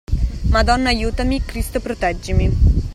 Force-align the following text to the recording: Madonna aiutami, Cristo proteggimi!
Madonna 0.49 0.89
aiutami, 0.89 1.43
Cristo 1.45 1.79
proteggimi! 1.79 2.49